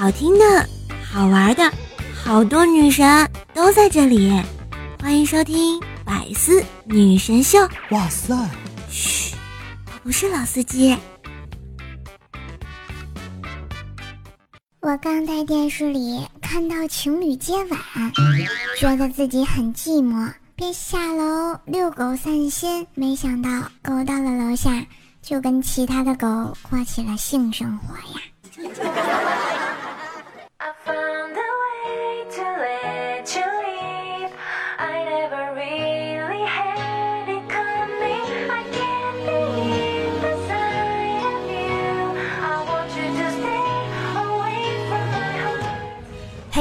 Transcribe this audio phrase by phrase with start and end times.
[0.00, 0.66] 好听的、
[1.04, 1.70] 好玩的，
[2.24, 4.32] 好多女神都在这里，
[4.98, 7.58] 欢迎收听《百思女神秀》。
[7.90, 8.34] 哇塞！
[8.88, 9.36] 嘘，
[9.84, 10.96] 我不是老司机。
[14.80, 17.78] 我刚在电视里看到情侣接吻，
[18.78, 22.86] 觉得自己很寂寞，便下楼遛狗散心。
[22.94, 23.50] 没想到
[23.82, 24.82] 狗到了楼下，
[25.20, 29.39] 就跟其他的狗过起了性生活呀。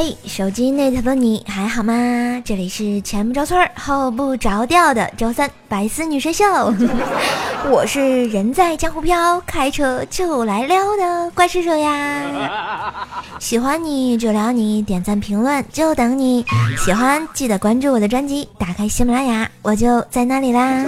[0.01, 1.93] 嘿，手机那头的你还好吗？
[2.45, 6.45] 这里是前不着村后不着调的周三白丝女神秀，
[7.69, 12.23] 我是人在江湖飘，开车就来撩的怪叔叔呀。
[13.39, 16.45] 喜欢你就撩你，点赞评论就等你。
[16.77, 20.85] 喜欢记得关注我的专辑，打开喜马拉雅，我就在那里啦。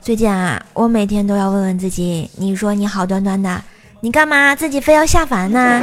[0.00, 3.62] 最近啊，我每天都要问问自己，你说你好端端的，
[4.00, 5.82] 你干嘛自己非要下凡呢？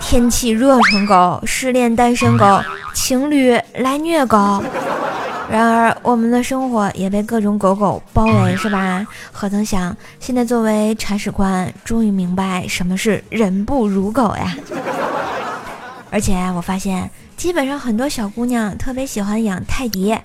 [0.00, 2.60] 天气热成狗，失恋单身狗，
[2.94, 4.62] 情侣来虐狗。
[5.50, 9.06] 然而，我们的生活也被各种狗狗包围，是吧？
[9.30, 14.56] 何曾想，现在作为铲屎官，终于明白什么是人不如狗呀！
[16.10, 20.16] 而且我发现，基本上很多小姑娘特别喜欢养泰迪，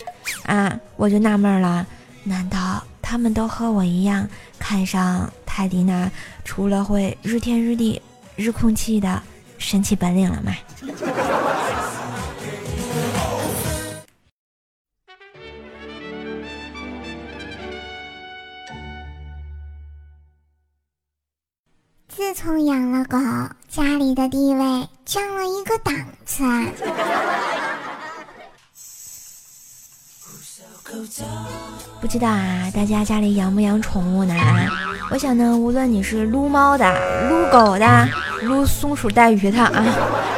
[0.45, 1.85] 啊，我就纳闷了，
[2.23, 6.09] 难道他们都和我一样看上泰迪那
[6.45, 8.01] 除了会日天日地
[8.37, 9.21] 日空气的？
[9.59, 10.55] 神奇本领了吗？
[22.07, 23.17] 自从养了狗，
[23.67, 25.93] 家里的地位降了一个档
[26.25, 26.43] 次。
[32.02, 34.33] 不知道啊，大家家里养不养宠物呢？
[34.33, 34.69] 啊
[35.11, 36.86] 我想呢，无论你是撸猫的、
[37.30, 38.08] 撸狗的、
[38.43, 39.83] 撸松鼠、带鱼的啊，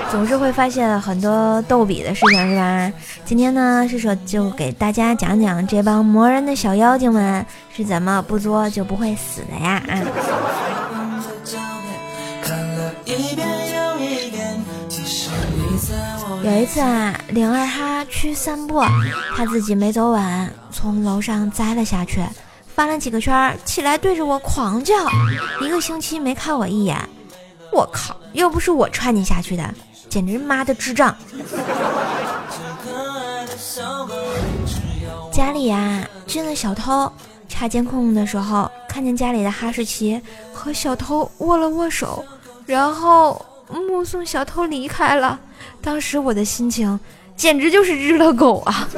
[0.09, 2.91] 总是会发现很多逗比的事情，是吧？
[3.25, 7.45] 今天呢，是说就给大家讲讲这帮磨人的小妖精们
[7.75, 9.83] 是怎么不作就不会死的呀？
[9.89, 9.99] 啊！
[16.43, 18.81] 有一次啊，领二哈去散步，
[19.35, 22.19] 他自己没走稳，从楼上栽了下去，
[22.75, 24.95] 翻了几个圈，起来对着我狂叫，
[25.61, 26.97] 一个星期没看我一眼。
[27.71, 29.71] 我靠，又不是我踹你下去的，
[30.09, 31.15] 简直妈的智障！
[35.31, 37.11] 家里呀进了小偷，
[37.47, 40.19] 查监控的时候看见家里的哈士奇
[40.51, 42.25] 和小偷握了握手，
[42.65, 45.39] 然后目送小偷离开了。
[45.81, 46.99] 当时我的心情
[47.35, 48.87] 简直就是日了狗啊！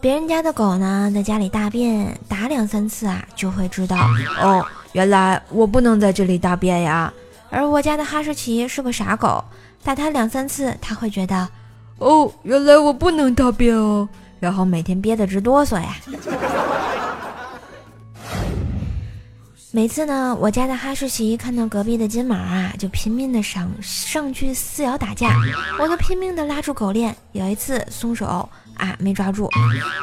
[0.00, 3.96] 别人家的狗呢，在家里大便打两三次啊，就会知道
[4.40, 7.12] 哦，原来我不能在这里大便呀。
[7.50, 9.42] 而我家的哈士奇是个傻狗，
[9.82, 11.48] 打它两三次，它会觉得
[11.98, 14.08] 哦，原来我不能大便哦，
[14.38, 15.96] 然后每天憋得直哆嗦呀。
[19.78, 25.36] 每次呢，我家的哈士奇看到隔壁的金毛啊，就拼命的上上去撕咬打架，
[25.78, 27.14] 我就拼命的拉住狗链。
[27.30, 28.26] 有一次松手
[28.76, 29.48] 啊，没抓住，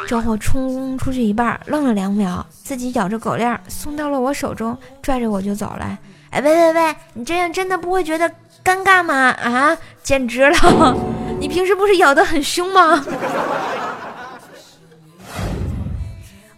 [0.08, 6.00] 这货冲出去一半，愣了两秒，自己咬着狗链松到了我手中，拽着我就走了。
[6.30, 8.32] 哎，喂喂喂，你这样真的不会觉得
[8.64, 9.14] 尴尬吗？
[9.14, 10.96] 啊，简直了！
[11.38, 13.06] 你平时不是咬得很凶吗？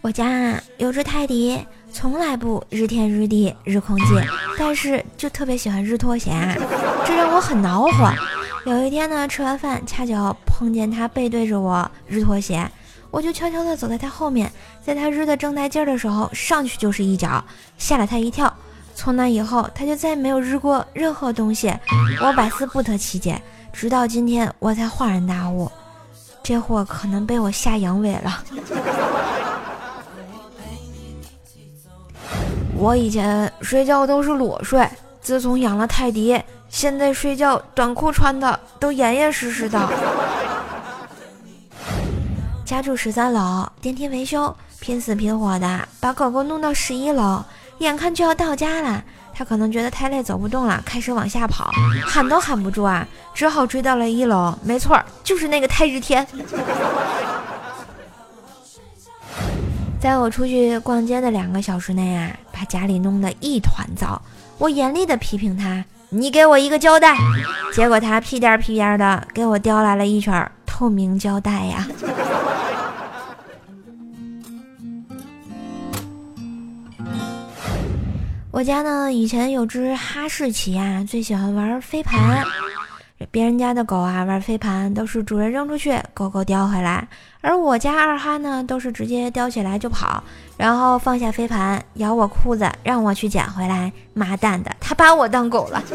[0.02, 1.60] 我家有只泰迪。
[2.00, 4.06] 从来不日天日地日空气，
[4.56, 6.30] 但是就特别喜欢日拖鞋，
[7.04, 8.14] 这让我很恼火。
[8.68, 12.70] 有一天呢，吃完饭恰巧碰见他背对着我日拖鞋，
[13.10, 17.44] 我就悄悄地走在他后面，在他日的正带劲儿的时候上去就是一脚，
[17.80, 18.54] 吓了他一跳。
[18.94, 21.74] 从那以后，他就再也没有日过任何东西，
[22.22, 23.42] 我百思不得其解。
[23.74, 25.72] 直到今天，我才恍然大悟，
[26.44, 28.44] 这货可能被我吓阳痿了。
[32.80, 34.88] 我以前睡觉都是裸睡，
[35.20, 36.40] 自从养了泰迪，
[36.70, 39.90] 现在睡觉短裤穿的都严严实实的。
[42.64, 47.44] 家住十三楼，电梯维修，拼死拼活的把狗狗弄到十一楼，
[47.80, 49.04] 眼看就要到家了，
[49.34, 51.72] 他可能觉得太累走不动了，开始往下跑，
[52.06, 54.54] 喊都喊不住啊，只好追到了一楼。
[54.62, 56.26] 没错，就是那个泰日天。
[60.00, 64.22] 在我出去逛街的两个小时内啊，把家里弄得一团糟。
[64.58, 67.18] 我严厉的批评他：“你给我一个胶带。”
[67.74, 71.88] 结果他屁颠屁颠的给我叼来了一圈透明胶带呀。
[78.52, 82.46] 我家呢，以前有只哈士奇啊，最喜欢玩飞盘。
[83.32, 87.04] 别人家的狗啊，玩飞盘都是主人扔出去，狗狗叼回来；
[87.42, 90.24] 而我家二哈呢，都是直接叼起来就跑，
[90.56, 93.92] 然后放下飞盘，咬我裤子，让我去捡回来。
[94.14, 95.82] 妈蛋的，他把我当狗了。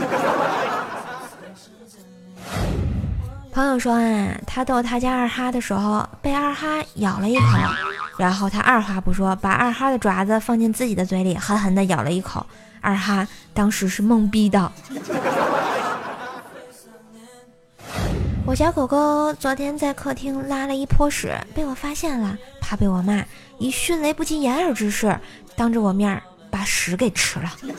[3.52, 7.44] 朋友说啊，他逗他家二哈的时候，被二哈咬了一口。
[8.18, 12.44] 然后他二话不说，把二哈的爪子放进自己的嘴里，狠狠地咬了一口。
[12.80, 14.72] 二哈当时是懵逼的。
[18.44, 23.24] 我家狗狗昨天在客厅拉了一泼屎，被我发现了，怕被我骂，
[23.58, 25.16] 以迅雷不及掩耳之势，
[25.54, 27.52] 当着我面把屎给吃了。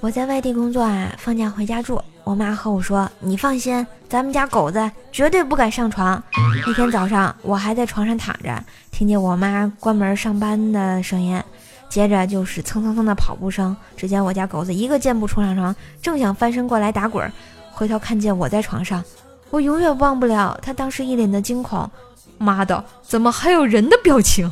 [0.00, 2.02] 我在外地工作啊，放假回家住。
[2.24, 6.20] 我妈和我说：“你放心，咱们家狗子绝对不敢上床。”
[6.66, 11.40] 一天早上，我还在床上躺着，听见我妈关门上班的声音，
[11.88, 13.76] 接着就是蹭蹭蹭的跑步声。
[13.96, 17.30] 只见我家狗子一个箭步冲上床，正想翻身过来打滚，
[17.72, 19.04] 回头看见我在床上，
[19.50, 21.90] 我永远忘不了他当时一脸的惊恐。
[22.38, 24.50] 妈的，怎么还有人的表情？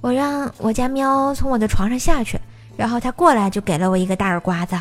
[0.00, 2.40] 我让我家喵从我的床上下去。
[2.76, 4.76] 然后他过来就给了我一个大耳刮子，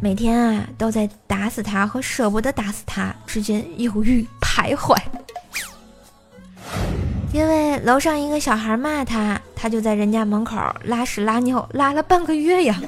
[0.00, 4.96] 每天啊都在打死他和舍不得打死他之间犹豫徘徊，
[7.34, 12.80] 因为楼上一个小孩骂他，他就在人家门口拉屎拉尿拉了半个月呀。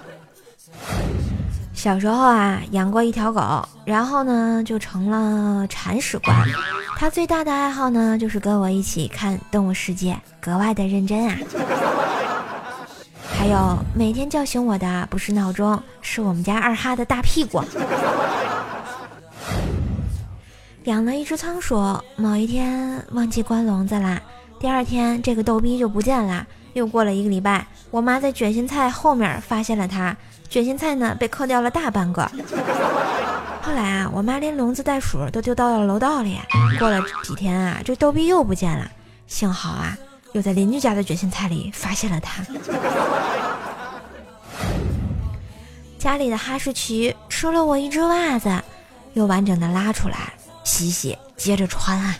[1.72, 6.46] 小时候啊养过一条狗，然后呢就成了铲屎官。
[6.98, 11.34] 他最大的爱好呢，就是跟我一起看《动物世界》，格外的认真啊。
[13.32, 17.64] 还有每天叫醒我的不是闹钟，是我们家二哈的大屁股。
[20.90, 21.76] 养了一只仓鼠，
[22.16, 24.20] 某一天忘记关笼子啦，
[24.58, 26.44] 第二天这个逗逼就不见了。
[26.72, 30.16] 又过了一个礼拜，我妈在卷心菜后面发现了它，
[30.48, 32.28] 卷心菜呢被嗑掉了大半个。
[33.62, 36.40] 后来啊，我妈连笼子袋鼠都丢到了楼道里。
[36.76, 38.90] 过了几天啊，这逗逼又不见了。
[39.28, 39.96] 幸好啊，
[40.32, 42.44] 又在邻居家的卷心菜里发现了它。
[46.00, 48.60] 家里的哈士奇吃了我一只袜子，
[49.12, 50.32] 又完整的拉出来
[50.64, 52.14] 洗洗，接着穿啊。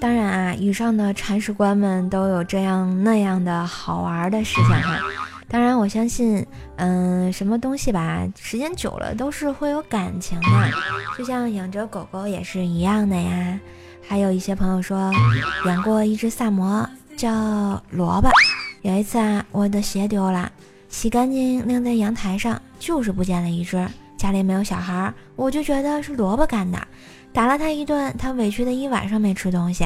[0.00, 4.98] 当然啊，以上的铲屎官们都有这样那样的好玩的事情哈。
[5.82, 6.46] 我相信，
[6.76, 10.46] 嗯，什么东西吧，时间久了都是会有感情的，
[11.18, 13.58] 就像养着狗狗也是一样的呀。
[14.06, 15.10] 还有一些朋友说，
[15.66, 18.30] 养过一只萨摩，叫萝卜。
[18.82, 20.52] 有一次啊，我的鞋丢了，
[20.88, 23.84] 洗干净晾在阳台上，就是不见了一只。
[24.16, 26.78] 家里没有小孩，我就觉得是萝卜干的。
[27.32, 29.84] 打了他一顿，他委屈的一晚上没吃东西。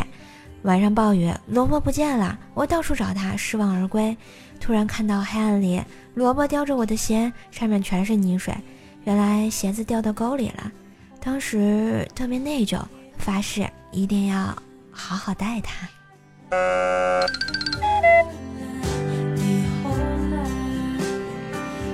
[0.66, 4.16] 晚上暴雨，萝卜不见了，我到处找它，失望而归。
[4.58, 5.80] 突然看到黑暗里，
[6.14, 8.52] 萝卜叼着我的鞋，上面全是泥水，
[9.04, 10.72] 原来鞋子掉到沟里了。
[11.22, 12.82] 当时特别内疚，
[13.16, 14.56] 发誓一定要
[14.90, 15.86] 好好待它。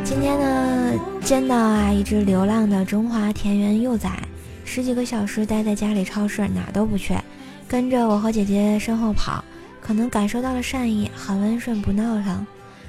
[0.03, 4.11] 今天呢，见到啊一只流浪的中华田园幼崽。
[4.65, 7.15] 十几个小时待在家里，超市哪都不去，
[7.73, 9.43] 跟着我和姐姐身后跑，
[9.81, 12.47] 可能感受到了善意，很温顺不闹腾。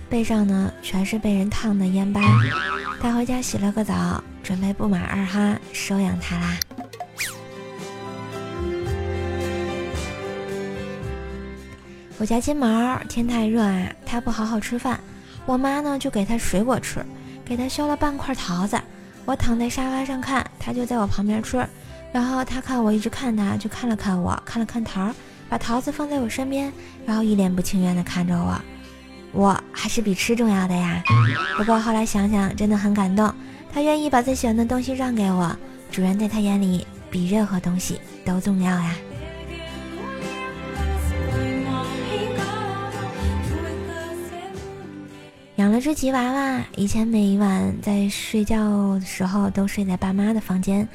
[0.10, 2.20] 背上呢全是被人烫的烟疤，
[3.02, 6.58] 带回家洗了个澡，准备不满二哈收养它啦。
[12.18, 15.00] 我家金毛天太热啊，它不好好吃饭，
[15.46, 17.02] 我妈呢就给它水果吃，
[17.46, 18.78] 给它削了半块桃子。
[19.24, 21.66] 我躺在沙发上看，它就在我旁边吃，
[22.14, 25.12] 然后他看我一直看他，就看了看我，看了看桃，
[25.50, 26.72] 把桃子放在我身边，
[27.08, 28.56] 然后一脸不情愿的看着我。
[29.32, 31.04] 我还是比吃重要的呀。
[31.58, 33.34] 不过后来想想，真的很感动，
[33.74, 35.58] 他愿意把最喜欢的东西让给我，
[35.92, 38.96] 主人在他眼里比任何东西都重要呀。
[45.56, 50.88] 养了只吉娃娃，以前每一晚在睡觉的时候都睡在爸妈的房间，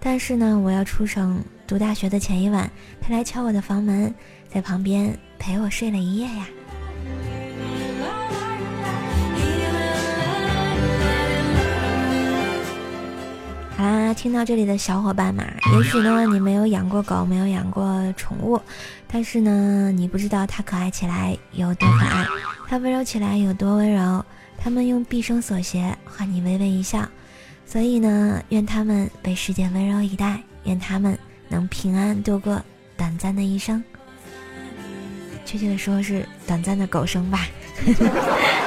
[0.00, 4.14] 但是呢，我要出省读大学的前一晚，他来敲我的房门，
[4.48, 6.46] 在旁边陪我睡了一夜呀。
[13.76, 18.58] 好啦，听到这里的小伙伴们，也许呢你没有养过狗，没有养过宠物，
[19.06, 22.24] 但是呢你不知道它可爱起来有多可爱，
[22.68, 24.24] 它温柔起来有多温柔。
[24.56, 27.06] 它们用毕生所学换你微微一笑，
[27.66, 31.18] 所以呢，愿他们被世界温柔以待，愿他们
[31.48, 32.62] 能平安度过
[32.96, 33.82] 短暂的一生。
[35.44, 37.46] 确切的说，是短暂的狗生吧。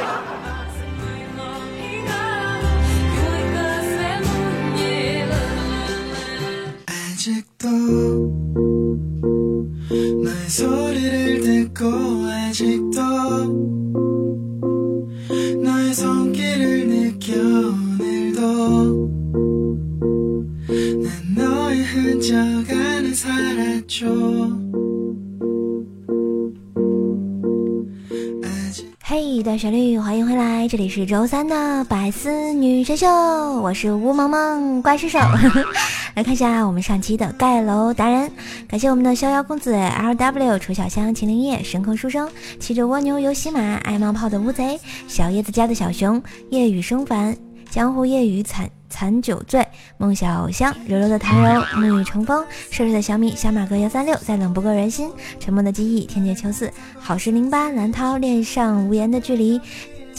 [31.10, 35.18] 周三的百思女神秀，我是吴萌萌怪兽手。
[36.14, 38.32] 来看一下我们上期的盖楼达人，
[38.68, 47.36] 感谢我们的逍遥公子 L W、楚小香、秦灵叶、神空书生、骑着蜗牛游喜马、爱冒泡的乌贼、小叶子家的小熊、夜雨生烦、
[47.72, 48.70] 江湖夜雨惨。
[48.92, 49.66] 残酒醉，
[49.98, 59.62] 孟小香，柔柔的谭柔，沐雨成风，帅帅的小米，小马哥幺三六，再冷不够人心，沉默的记忆，天界秋四，好事零八，蓝涛，恋上无言的距离，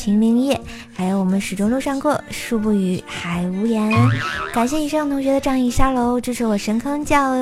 [0.02, 0.58] 秦明夜，
[0.94, 3.92] 还有我们始终路上过，树不语，海无言。
[4.50, 7.34] 感谢以上同学的仗义沙楼，支持我神坑教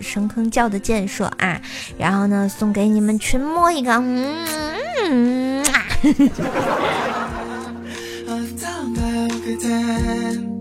[0.00, 1.60] 神坑教的建设啊！
[1.98, 5.84] 然后呢，送给你们群摸一个，嗯啊。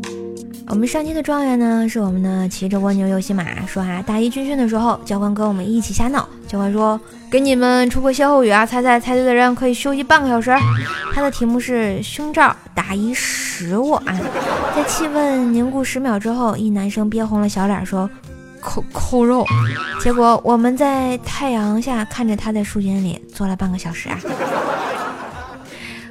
[0.68, 3.66] 我们上期的状元呢，是我们的骑着蜗牛游戏马。
[3.68, 6.28] 说啊，大一军训的时候，教官跟我们一起瞎闹。
[6.48, 10.52] 教官说，给你们出个歇后语啊，猜猜猜对的人可以休息半个小时。
[11.14, 14.04] 他的题目是胸罩打一十万。
[14.76, 18.10] 在气温凝固十秒之后，一男生憋红了小脸说，
[18.60, 19.46] 扣扣肉。
[20.02, 24.20] 结果我们在太阳下看着他在树荫里坐了半个小时啊。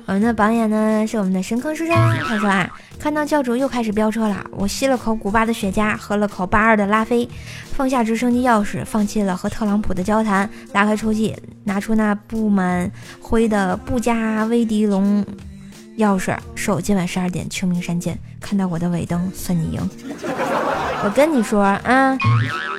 [0.07, 1.97] 我们的榜眼呢是我们的神坑书生，
[2.29, 7.27] 他说啊，看到教主又开始飙车了，我吸了口古巴的雪茄，喝了口八二的拉菲，
[7.73, 11.35] 放下直升机钥匙，放弃了和特朗普的交谈，拉开抽屉，
[11.65, 15.25] 拿出那布满灰的布加威迪龙
[15.97, 19.91] 钥匙，手今晚十二点秋名山见，看到我的尾灯算你赢。
[21.03, 22.17] 我跟你说啊，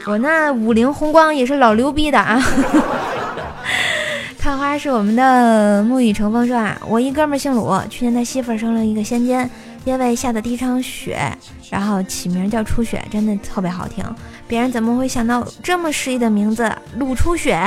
[0.05, 2.39] 我那五菱宏光也是老牛逼的啊。
[4.45, 9.49] 看花是我们的沐雨成风说啊，我一哥们姓鲁，去年他媳妇生了一个仙尖，
[9.85, 11.19] 因为下的第一场雪，
[11.71, 14.05] 然后起名叫初雪，真的特别好听。
[14.47, 17.55] 别人怎么会想到这么诗意的名字鲁初雪？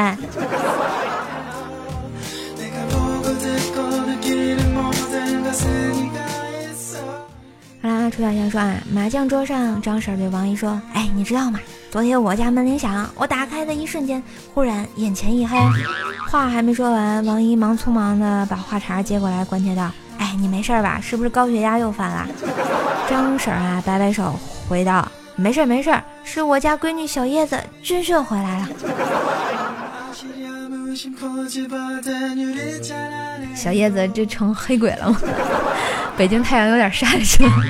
[7.83, 11.59] 好啦，楚小香说啊，麻将桌上，张婶对王姨说，哎，你知道吗？
[11.91, 14.23] 昨天我家门铃响，我打开的一瞬间，
[14.55, 15.59] 忽然眼前一黑。
[16.31, 21.01] 话还没说完，王姨忙匆忙的把话茬接过来，关切道：“哎，你没事吧？
[21.03, 22.27] 是不是高血压又犯了？”
[23.09, 25.07] 张婶啊摆摆手回道
[25.37, 28.69] ：“没事没事，是我家闺女小叶子军训回来了。”
[33.55, 35.19] 小叶子这成黑鬼了吗？
[36.17, 37.63] 北京太阳有点晒是吗？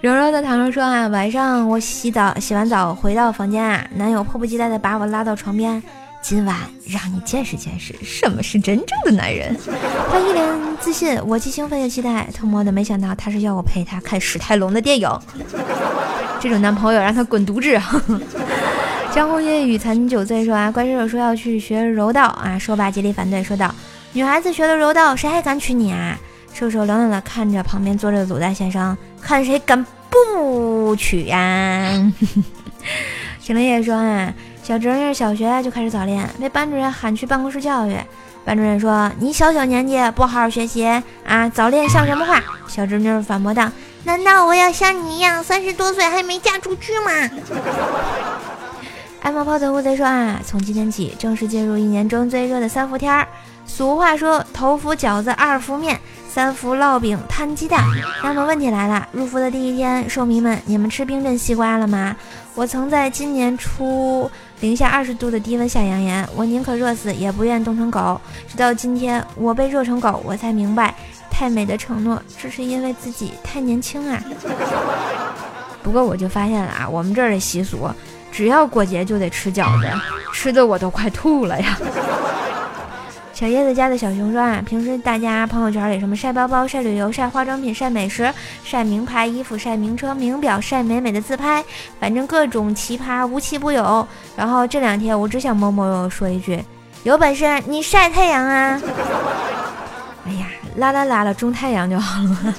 [0.00, 5.82] 柔柔的糖柔说啊，晚上我洗澡，洗完澡回到房间啊，男友迫不及待的把我拉到床边。
[6.22, 9.56] 今晚让你见识见识什么是真正的男人。
[10.10, 10.46] 他一脸
[10.78, 12.28] 自信，我既兴奋又期待。
[12.34, 15.08] 偷摸的没想到他是要我陪他看史泰龙的电影。
[16.38, 17.80] 这种男朋友让他滚犊子！
[19.12, 23.74] 江湖夜雨残酒醉说啊，怪兽手说要去学柔道啊，说罢极力反对，说道：
[24.12, 26.16] 女孩子学了柔道，谁还敢娶你啊？
[26.52, 32.12] 瘦瘦冷冷的看着旁边坐着的卤蛋先生，看谁敢不娶呀？
[33.40, 34.32] 秦灵叶说啊。
[34.70, 37.96] 小侄女小学就开始早恋，被班主任喊去办公室教育。
[38.44, 40.86] 班主任说：“你小小年纪不好好学习
[41.26, 43.68] 啊，早恋像什么话？”小侄女反驳道
[44.06, 47.10] ：“难道我要像你一样三十多岁还没嫁出去吗？”
[49.22, 53.26] 爱冒泡的乌贼说：“啊，从今天起正式进入一年中最热的三伏天儿。
[53.66, 55.98] 俗话说，头伏饺子，二伏面，
[56.28, 57.84] 三伏烙饼，摊鸡蛋。
[58.22, 62.14] 那么问题来了，入伏的第一天，寿迷们，你们吃冰镇西瓜了吗？
[62.54, 68.20] 我曾在今年初。”零下二十度的低温下扬言，我宁可热死，也不愿冻成狗。
[68.46, 70.94] 直到今天，我被热成狗，我才明白，
[71.30, 74.22] 太美的承诺，只是因为自己太年轻啊。
[75.82, 77.90] 不过我就发现了啊，我们这儿的习俗，
[78.30, 79.86] 只要过节就得吃饺子，
[80.34, 81.78] 吃的我都快吐了呀。
[83.40, 88.30] 小叶子家的小熊说啊，平时大家朋友圈里什么晒包包、晒旅游、晒化妆品、晒美食、
[88.62, 91.64] 晒名牌衣服、晒名车、名表、晒美美的自拍，
[91.98, 94.06] 反正各种奇葩无奇不有。
[94.36, 96.62] 然后这两天我只想默默说一句：
[97.02, 98.78] 有本事你晒太阳啊！
[100.28, 102.54] 哎呀，拉拉拉了，种太阳就好了。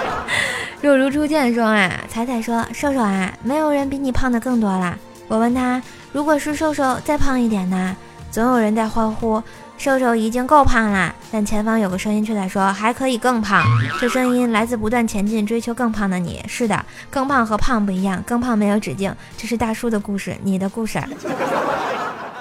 [0.80, 4.98] 若如初见说啊，彩彩说瘦瘦啊，没有人比你胖的更多了。
[5.28, 7.94] 我问他，如果是瘦瘦再胖一点呢？
[8.30, 9.42] 总有人在欢呼。
[9.78, 13.64] 瘦瘦已经够胖了，但前方有个声音却在说还可以更胖。
[14.00, 16.44] 这声音来自不断前进、追求更胖的你。
[16.48, 19.14] 是的，更胖和胖不一样，更胖没有止境。
[19.36, 21.00] 这是大叔的故事，你的故事。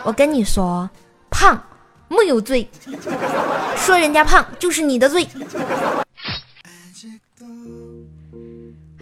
[0.03, 0.89] 我跟你说，
[1.29, 1.61] 胖
[2.07, 2.67] 没有罪，
[3.75, 5.27] 说人家胖就是你的罪。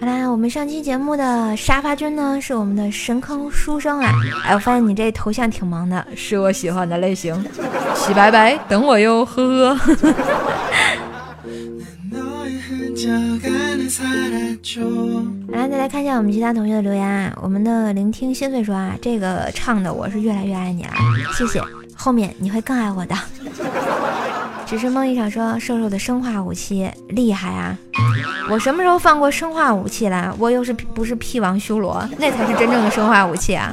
[0.03, 4.11] 好啦，我们上期节目的沙发君呢，是我们的神坑书生啊！
[4.43, 7.33] 哎，我发现你这头像挺萌的，是我喜欢的类型。
[7.95, 9.79] 洗白白，等我哟，呵呵。
[15.47, 17.33] 来，再来看一下我们其他同学的留言啊。
[17.41, 20.91] 我们的聆听心碎说啊，这个唱的我是越来越爱你了，
[21.31, 21.61] 谢谢。
[21.95, 23.15] 后面你会更爱我的。
[24.73, 27.77] 只是梦一场说瘦瘦的生化武器厉害啊！
[28.49, 30.35] 我什么时候放过生化武器了？
[30.39, 32.03] 我又是不是屁王修罗？
[32.17, 33.71] 那才是真正的生化武器啊！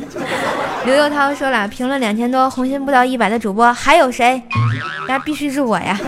[0.85, 4.43] 刘佑涛说了，评论两千多，红心不到一百的主播还有谁？
[5.09, 5.99] 那必须是我呀！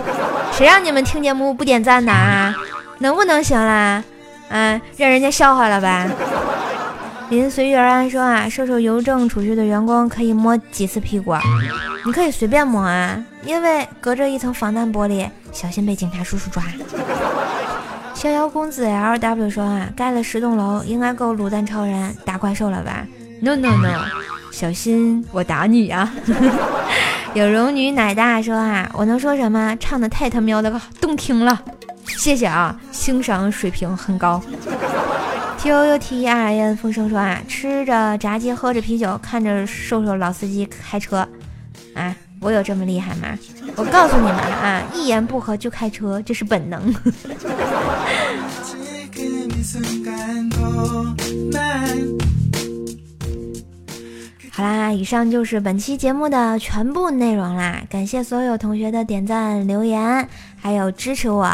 [0.52, 2.54] 谁让你们听节目不点赞的啊？
[2.98, 4.04] 能不能行啦？
[4.50, 6.06] 嗯，让人家笑话了吧？
[7.32, 11.34] 林随遇而安说啊，瘦瘦邮政储蓄的员工可以摸几次屁股？
[12.04, 16.62] 你可以随便摸啊，因为隔着一层防弹玻璃，小心被警察叔叔抓。
[18.12, 23.06] 逍遥公子 L W 说啊，盖了十栋楼，应该够卤蛋超人打怪兽了吧
[23.40, 24.04] ？No No No，
[24.50, 26.12] 小心我打你啊！
[27.32, 29.74] 有容女奶大说啊，我能说什么？
[29.80, 31.58] 唱的太他喵的动听了，
[32.04, 34.38] 谢谢啊，欣赏水平很高。
[35.62, 41.18] T O U T R I N 风声说啊，吃着炸鸡，喝着啤酒，看着瘦瘦老司机开车，
[41.94, 43.38] 啊，我有这么厉害吗？
[43.76, 46.92] 我告诉你们啊，一言不合就开车，这是本能。
[54.50, 60.28] 好啦，以上就是本期节目的全部内容啦，感谢所有同学的点赞、留言，
[60.60, 61.48] 还有支持我。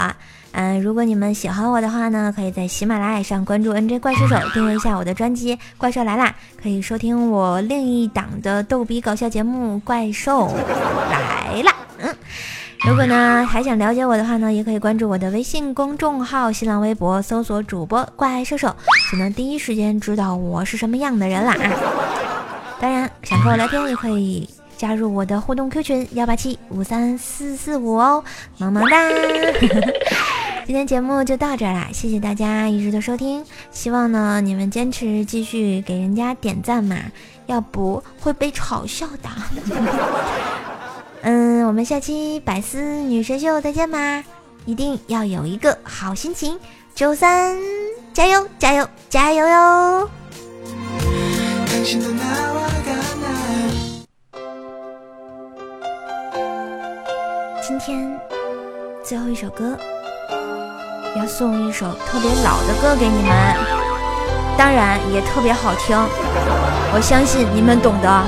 [0.53, 10.49] 嗯，如果你们喜欢我的话呢，可以在喜马拉雅上关注 NJ 怪兽手，订阅一下我的专辑《怪兽来啦》，可以收听我另一档的逗比搞笑节目《怪兽
[11.11, 11.73] 来啦》。
[11.99, 12.15] 嗯，
[12.87, 18.75] 如果呢还想了解我的话呢，也可以关注我的微信公众号、新浪微博，搜索主播怪兽手，
[19.13, 21.55] 就能第一时间知道我是什么样的人啦。
[22.81, 24.49] 当然，想和我聊天也可以。
[24.79, 28.23] 加入我的互动 Q 群幺八七五三四四五哦，
[28.59, 28.97] 么么哒！
[30.69, 36.95] 今天节目就到这儿啦，谢谢大家一直的收听，希望呢你们坚持继续给人家点赞嘛，
[37.47, 39.31] 要不会被嘲笑的。
[41.23, 44.23] 嗯，我们下期百思女神秀再见吧，
[44.67, 46.59] 一定要有一个好心情，
[46.95, 47.57] 周三
[48.13, 50.11] 加油加油加油哟！
[57.67, 58.21] 今天
[59.03, 59.79] 最后一首歌，
[61.17, 63.33] 要送一首特别老的歌给你们，
[64.57, 65.97] 当然也特别好听，
[66.93, 68.23] 我相信你们懂得。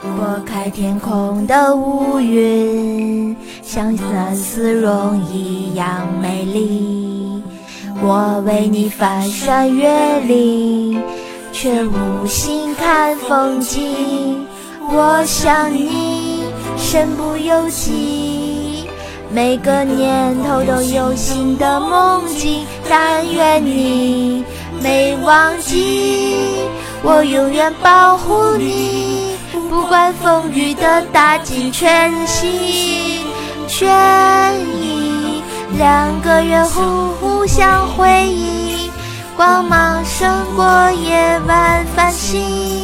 [0.00, 7.42] 拨开天空的乌云，像那丝绒一样美丽。
[8.00, 11.02] 我为你翻山越岭。
[11.56, 14.44] 却无心看风景，
[14.90, 16.44] 我想你
[16.76, 18.88] 身不由己，
[19.30, 22.64] 每个念头都有新的梦境。
[22.88, 24.44] 但愿你
[24.82, 26.36] 没忘记，
[27.02, 29.36] 我永远保护你，
[29.70, 33.20] 不管风雨的打击全心
[33.66, 33.88] 全
[34.76, 35.42] 意，
[35.76, 38.90] 两个人互互相辉映。
[39.36, 42.83] 光芒胜过夜晚繁星，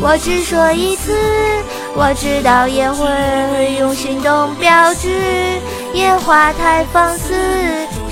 [0.00, 1.12] 我只说一次，
[1.94, 5.08] 我知道也会用行动表示。
[5.94, 7.32] 野花太放肆，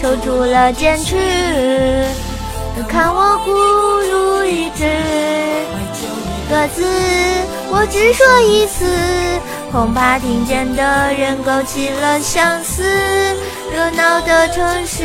[0.00, 1.16] 守住了坚持。
[2.88, 3.50] 看我孤
[4.08, 4.84] 注一掷，
[6.48, 6.84] 个字
[7.70, 8.86] 我只说一次，
[9.72, 12.84] 恐怕听见的人勾起了相思。
[13.74, 15.02] 热闹的城市，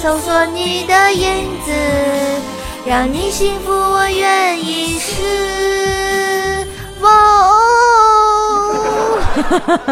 [0.00, 1.72] 搜索你的影子，
[2.86, 5.85] 让你幸福，我愿意试。
[7.06, 8.42] 哦，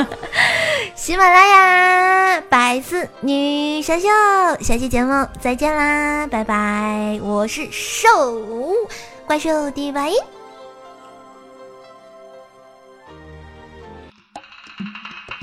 [0.96, 4.08] 喜马拉雅百思女神秀，
[4.60, 7.20] 下期节目再见啦，拜拜！
[7.22, 8.08] 我是兽
[9.26, 10.16] 怪兽第八音。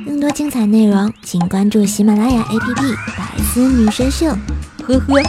[0.03, 4.25] 更多精彩内容，请关注喜马拉雅 APP《百思女神秀》。
[4.88, 5.21] 呵呵。